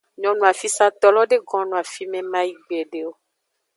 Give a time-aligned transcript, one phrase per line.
[0.21, 3.11] Nyonu afisato lo de gonno afime mayi gbede o.